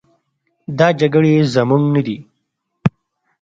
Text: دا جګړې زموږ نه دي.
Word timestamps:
دا 0.77 0.87
جګړې 0.99 1.33
زموږ 1.53 1.83
نه 1.93 2.01
دي. 2.05 2.17